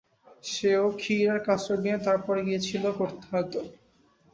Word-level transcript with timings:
সে 0.43 0.71
ও 0.77 0.99
খিঁর 0.99 1.27
আর 1.33 1.39
কাস্টার্ড 1.47 1.81
নিয়ে 1.83 1.97
তার 2.05 2.17
পরে 2.25 2.41
গিয়েছিল 2.47 2.83
হয়তো। 3.29 3.59